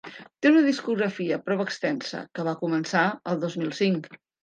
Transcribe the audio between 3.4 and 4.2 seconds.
dos mil cinc.